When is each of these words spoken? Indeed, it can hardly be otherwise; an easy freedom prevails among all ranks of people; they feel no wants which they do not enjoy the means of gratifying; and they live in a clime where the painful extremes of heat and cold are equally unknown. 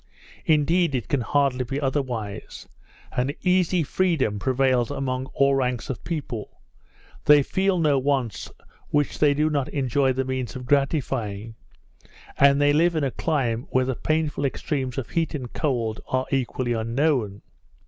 Indeed, 0.47 0.95
it 0.95 1.07
can 1.09 1.21
hardly 1.21 1.63
be 1.63 1.79
otherwise; 1.79 2.67
an 3.11 3.33
easy 3.41 3.83
freedom 3.83 4.39
prevails 4.39 4.89
among 4.89 5.27
all 5.27 5.53
ranks 5.53 5.91
of 5.91 6.03
people; 6.03 6.59
they 7.25 7.43
feel 7.43 7.77
no 7.77 7.99
wants 7.99 8.51
which 8.89 9.19
they 9.19 9.35
do 9.35 9.47
not 9.47 9.69
enjoy 9.69 10.11
the 10.11 10.25
means 10.25 10.55
of 10.55 10.65
gratifying; 10.65 11.53
and 12.35 12.59
they 12.59 12.73
live 12.73 12.95
in 12.95 13.03
a 13.03 13.11
clime 13.11 13.67
where 13.69 13.85
the 13.85 13.93
painful 13.95 14.43
extremes 14.43 14.97
of 14.97 15.11
heat 15.11 15.35
and 15.35 15.53
cold 15.53 16.01
are 16.07 16.25
equally 16.31 16.73
unknown. 16.73 17.43